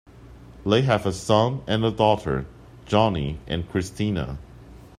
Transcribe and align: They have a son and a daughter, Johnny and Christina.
They 0.65 0.81
have 0.81 1.05
a 1.05 1.11
son 1.13 1.61
and 1.67 1.85
a 1.85 1.91
daughter, 1.91 2.47
Johnny 2.87 3.37
and 3.45 3.69
Christina. 3.69 4.39